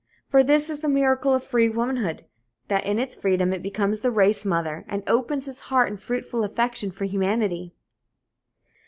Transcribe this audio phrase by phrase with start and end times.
[0.31, 2.25] For this is the miracle of free womanhood,
[2.69, 6.43] that in its freedom it becomes the race mother and opens its heart in fruitful
[6.43, 7.75] affection for humanity.